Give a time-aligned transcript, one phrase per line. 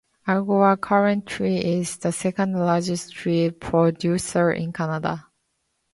[0.27, 5.27] Algoma currently is the second largest steel producer in Canada.